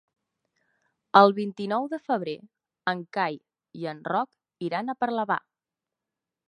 El 1.19 1.33
vint-i-nou 1.39 1.85
de 1.91 1.99
febrer 2.07 2.35
en 2.93 3.05
Cai 3.19 3.39
i 3.83 3.87
en 3.95 4.03
Roc 4.13 4.69
iran 4.71 4.89
a 4.89 4.99
Parlavà. 5.05 5.41